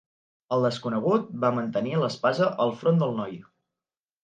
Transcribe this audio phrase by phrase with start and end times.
[0.55, 3.39] El desconegut va mantenir l'espasa al front del noi.